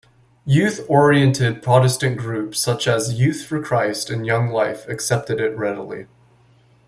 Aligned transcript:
Youth-oriented 0.45 1.61
Protestant 1.61 2.17
groups 2.17 2.57
such 2.59 2.87
as 2.87 3.13
Youth 3.19 3.45
for 3.45 3.61
Christ 3.61 4.09
and 4.09 4.25
Young 4.25 4.49
Life 4.49 4.87
accepted 4.87 5.39
it 5.39 5.55
readily. 5.55 6.07